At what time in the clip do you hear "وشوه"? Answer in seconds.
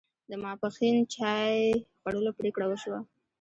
2.67-2.99